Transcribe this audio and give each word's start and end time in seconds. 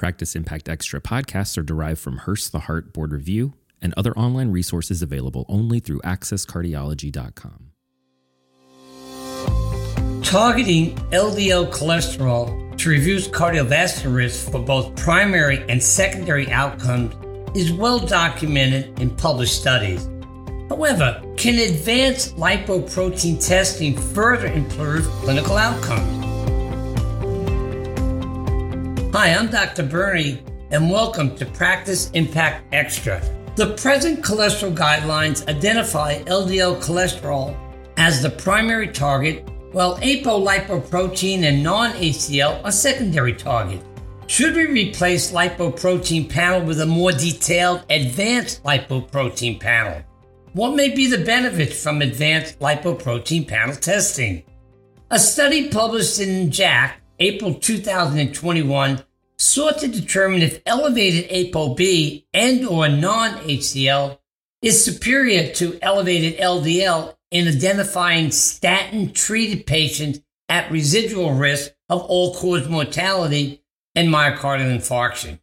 Practice 0.00 0.34
Impact 0.34 0.66
Extra 0.70 0.98
podcasts 0.98 1.58
are 1.58 1.62
derived 1.62 2.00
from 2.00 2.16
Hurst 2.16 2.52
the 2.52 2.60
Heart 2.60 2.94
Board 2.94 3.12
Review 3.12 3.52
and 3.82 3.92
other 3.98 4.16
online 4.16 4.50
resources 4.50 5.02
available 5.02 5.44
only 5.46 5.78
through 5.78 6.00
accesscardiology.com. 6.00 7.72
Targeting 10.22 10.96
LDL 11.10 11.70
cholesterol 11.70 12.78
to 12.78 12.88
reduce 12.88 13.28
cardiovascular 13.28 14.16
risk 14.16 14.50
for 14.50 14.60
both 14.60 14.96
primary 14.96 15.68
and 15.68 15.82
secondary 15.82 16.50
outcomes 16.50 17.14
is 17.54 17.70
well 17.70 17.98
documented 17.98 18.98
in 18.98 19.14
published 19.16 19.60
studies. 19.60 20.08
However, 20.70 21.22
can 21.36 21.58
advanced 21.58 22.36
lipoprotein 22.36 23.46
testing 23.46 23.98
further 23.98 24.46
improve 24.46 25.04
clinical 25.20 25.58
outcomes? 25.58 26.19
Hi, 29.12 29.34
I'm 29.34 29.50
Dr. 29.50 29.82
Bernie, 29.82 30.40
and 30.70 30.88
welcome 30.88 31.34
to 31.34 31.44
Practice 31.44 32.12
Impact 32.12 32.72
Extra. 32.72 33.20
The 33.56 33.74
present 33.74 34.20
cholesterol 34.20 34.76
guidelines 34.76 35.48
identify 35.48 36.22
LDL 36.22 36.80
cholesterol 36.80 37.56
as 37.96 38.22
the 38.22 38.30
primary 38.30 38.86
target, 38.86 39.48
while 39.72 39.98
apolipoprotein 39.98 41.42
and 41.42 41.60
non 41.60 41.90
HDL 41.94 42.64
are 42.64 42.70
secondary 42.70 43.32
targets. 43.32 43.84
Should 44.28 44.54
we 44.54 44.66
replace 44.66 45.32
lipoprotein 45.32 46.30
panel 46.30 46.64
with 46.64 46.80
a 46.80 46.86
more 46.86 47.10
detailed 47.10 47.82
advanced 47.90 48.62
lipoprotein 48.62 49.58
panel? 49.58 50.04
What 50.52 50.76
may 50.76 50.94
be 50.94 51.08
the 51.08 51.24
benefits 51.24 51.82
from 51.82 52.00
advanced 52.00 52.60
lipoprotein 52.60 53.48
panel 53.48 53.74
testing? 53.74 54.44
A 55.10 55.18
study 55.18 55.68
published 55.68 56.20
in 56.20 56.50
JACC 56.50 56.92
April 57.22 57.52
2021 57.52 59.04
sought 59.36 59.78
to 59.78 59.88
determine 59.88 60.40
if 60.40 60.62
elevated 60.64 61.28
ApoB 61.30 62.24
and 62.32 62.66
or 62.66 62.88
non-HDL 62.88 64.18
is 64.62 64.82
superior 64.82 65.52
to 65.52 65.78
elevated 65.82 66.40
LDL 66.40 67.14
in 67.30 67.46
identifying 67.46 68.30
statin 68.30 69.12
treated 69.12 69.66
patients 69.66 70.20
at 70.48 70.70
residual 70.70 71.34
risk 71.34 71.72
of 71.90 72.02
all-cause 72.02 72.68
mortality 72.68 73.62
and 73.94 74.08
myocardial 74.08 74.74
infarction. 74.74 75.38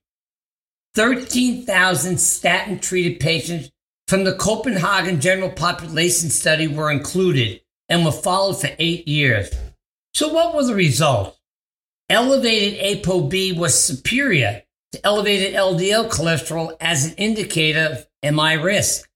13,000 0.95 2.17
statin 2.17 2.79
treated 2.79 3.19
patients 3.19 3.71
from 4.07 4.23
the 4.23 4.33
Copenhagen 4.33 5.21
General 5.21 5.51
Population 5.51 6.31
Study 6.31 6.67
were 6.67 6.89
included 6.89 7.61
and 7.87 8.03
were 8.03 8.11
followed 8.11 8.59
for 8.59 8.69
eight 8.79 9.07
years. 9.07 9.51
So, 10.15 10.29
what 10.29 10.55
were 10.55 10.63
the 10.63 10.73
results? 10.73 11.36
Elevated 12.09 12.79
ApoB 12.79 13.57
was 13.57 13.77
superior 13.77 14.63
to 14.93 15.05
elevated 15.05 15.53
LDL 15.53 16.09
cholesterol 16.09 16.75
as 16.79 17.05
an 17.05 17.13
indicator 17.15 17.81
of 18.23 18.33
MI 18.33 18.55
risk. 18.55 19.09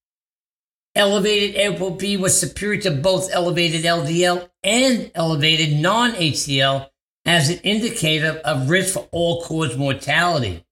Elevated 0.94 1.56
ApoB 1.56 2.19
was 2.19 2.38
superior 2.38 2.81
to 2.81 2.92
both 2.92 3.31
elevated 3.31 3.84
LDL 3.84 4.50
and 4.62 5.09
elevated 5.16 5.80
non 5.80 6.12
HDL 6.12 6.89
as 7.25 7.50
an 7.50 7.59
indicator 7.59 8.42
of 8.44 8.69
risk 8.69 8.95
for 8.95 9.08
all 9.14 9.42
cause 9.44 9.78
mortality. 9.78 10.66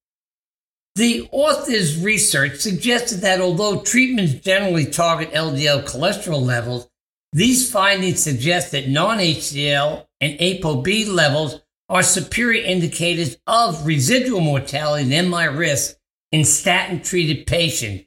The 0.96 1.30
author's 1.32 2.04
research 2.04 2.60
suggested 2.60 3.22
that 3.22 3.40
although 3.40 3.80
treatments 3.80 4.34
generally 4.34 4.88
target 4.88 5.32
LDL 5.32 5.86
cholesterol 5.88 6.42
levels, 6.42 6.90
these 7.32 7.72
findings 7.72 8.22
suggest 8.22 8.74
that 8.74 8.90
non 8.90 9.20
HDL 9.20 10.06
and 10.20 10.38
ApoB 10.38 11.08
levels 11.08 11.62
are 11.90 12.04
superior 12.04 12.64
indicators 12.64 13.38
of 13.48 13.86
residual 13.86 14.42
mortality 14.42 15.10
than 15.10 15.28
my 15.28 15.46
risk 15.46 15.98
in 16.32 16.46
statin 16.46 17.02
treated 17.02 17.48
patients. 17.48 18.06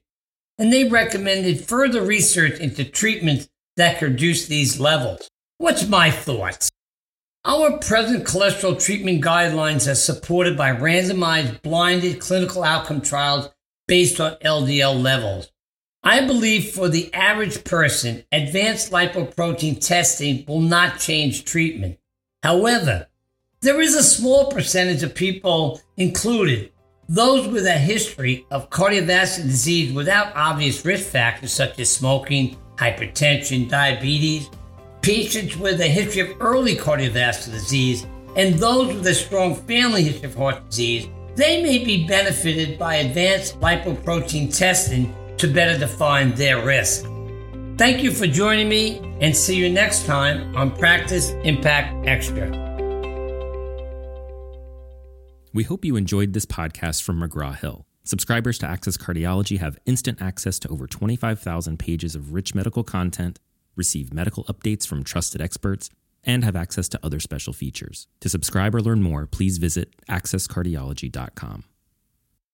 And 0.59 0.73
they 0.73 0.89
recommended 0.89 1.65
further 1.65 2.03
research 2.03 2.61
into 2.61 2.85
treatments 2.85 3.49
that 3.77 3.99
could 3.99 4.13
reduce 4.13 4.47
these 4.47 4.79
levels. 4.79 5.29
What's 5.59 5.89
my 5.89 6.11
thoughts? 6.11 6.71
Our 7.45 7.79
present 7.79 8.25
cholesterol 8.25 8.81
treatment 8.81 9.25
guidelines 9.25 9.91
are 9.91 9.97
supported 9.97 10.57
by 10.57 10.71
randomized 10.71 11.61
blinded 11.63 12.21
clinical 12.21 12.63
outcome 12.63 13.01
trials 13.01 13.51
based 13.89 14.21
on 14.21 14.37
LDL 14.45 15.03
levels. 15.03 15.51
I 16.05 16.25
believe 16.25 16.71
for 16.71 16.89
the 16.89 17.13
average 17.13 17.65
person, 17.65 18.25
advanced 18.31 18.93
lipoprotein 18.93 19.85
testing 19.85 20.45
will 20.47 20.61
not 20.61 21.01
change 21.01 21.45
treatment. 21.45 21.99
However, 22.43 23.09
there 23.63 23.81
is 23.81 23.95
a 23.95 24.03
small 24.03 24.51
percentage 24.51 25.05
of 25.05 25.15
people 25.15 25.81
included, 25.97 26.73
those 27.09 27.47
with 27.47 27.65
a 27.65 27.73
history 27.73 28.45
of 28.51 28.69
cardiovascular 28.71 29.45
disease 29.45 29.93
without 29.93 30.35
obvious 30.35 30.85
risk 30.85 31.09
factors 31.09 31.53
such 31.53 31.79
as 31.79 31.89
smoking, 31.89 32.57
hypertension, 32.77 33.69
diabetes, 33.69 34.51
patients 35.01 35.57
with 35.57 35.81
a 35.81 35.87
history 35.87 36.23
of 36.23 36.37
early 36.41 36.75
cardiovascular 36.75 37.53
disease, 37.53 38.05
and 38.35 38.57
those 38.57 38.93
with 38.95 39.07
a 39.07 39.15
strong 39.15 39.55
family 39.55 40.03
history 40.03 40.27
of 40.27 40.35
heart 40.35 40.69
disease, 40.69 41.07
they 41.37 41.63
may 41.63 41.85
be 41.85 42.07
benefited 42.07 42.79
by 42.81 42.97
advanced 42.97 43.61
lipoprotein 43.61 44.55
testing 44.57 45.15
to 45.37 45.47
better 45.47 45.79
define 45.79 46.35
their 46.35 46.65
risk. 46.65 47.07
Thank 47.79 48.03
you 48.03 48.11
for 48.11 48.27
joining 48.27 48.69
me 48.69 48.99
and 49.21 49.37
see 49.37 49.57
you 49.57 49.71
next 49.71 50.05
time 50.05 50.55
on 50.57 50.77
Practice 50.77 51.31
Impact 51.45 52.09
Extra. 52.09 52.72
We 55.55 55.65
hope 55.65 55.85
you 55.85 55.97
enjoyed 55.97 56.33
this 56.33 56.47
podcast 56.47 57.03
from 57.03 57.21
McGraw 57.21 57.55
Hill. 57.55 57.85
Subscribers 58.05 58.59
to 58.61 58.67
Access 58.67 58.97
Cardiology 58.97 59.59
have 59.59 59.79
instant 59.85 60.23
access 60.23 60.59
to 60.61 60.69
over 60.69 60.87
25,000 60.87 61.79
pages 61.79 62.15
of 62.15 62.33
rich 62.33 62.55
medical 62.55 62.83
content, 62.83 63.39
receive 63.77 64.15
medical 64.15 64.45
updates 64.45 64.87
from 64.87 65.05
trusted 65.05 65.43
experts, 65.43 65.91
and 66.25 66.43
have 66.43 66.57
access 66.57 66.89
to 66.89 67.01
other 67.03 67.21
special 67.21 67.53
features. 67.53 68.09
To 68.21 68.31
subscribe 68.31 68.75
or 68.75 68.81
learn 68.81 69.03
more, 69.03 69.27
please 69.27 69.59
visit 69.59 69.95
accesscardiology.com. 70.09 71.65